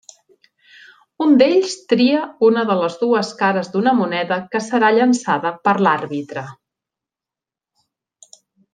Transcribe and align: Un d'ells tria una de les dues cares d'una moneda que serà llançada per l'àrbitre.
Un 1.25 1.35
d'ells 1.41 1.75
tria 1.93 2.23
una 2.47 2.63
de 2.71 2.79
les 2.79 2.97
dues 3.03 3.31
cares 3.43 3.71
d'una 3.75 3.95
moneda 4.01 4.41
que 4.57 4.65
serà 4.71 4.93
llançada 4.99 5.55
per 5.69 5.79
l'àrbitre. 5.89 6.49